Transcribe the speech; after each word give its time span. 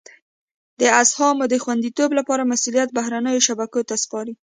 د 0.79 0.83
اسهامو 1.01 1.43
د 1.49 1.55
خوندیتوب 1.63 2.09
لپاره 2.19 2.49
مسولیت 2.51 2.89
بهرنیو 2.97 3.45
شبکو 3.47 3.79
ته 3.89 3.95
سپاري. 4.03 4.33